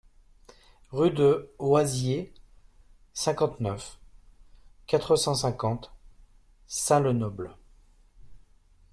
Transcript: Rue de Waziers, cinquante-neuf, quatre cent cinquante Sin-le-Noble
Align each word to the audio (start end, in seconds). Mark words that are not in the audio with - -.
Rue 0.89 1.11
de 1.11 1.53
Waziers, 1.59 2.33
cinquante-neuf, 3.13 3.99
quatre 4.87 5.15
cent 5.15 5.35
cinquante 5.35 5.91
Sin-le-Noble 6.65 7.55